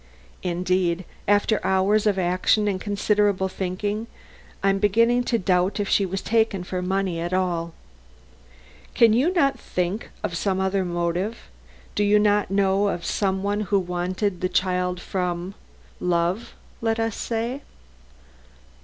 [0.41, 4.07] Indeed, after hours of action and considerable thinking,
[4.63, 7.75] I am beginning to doubt if she was taken for money at all.
[8.95, 11.51] Can you not think of some other motive?
[11.93, 15.53] Do you not know of some one who wanted the child from
[15.99, 17.61] love, let us say?"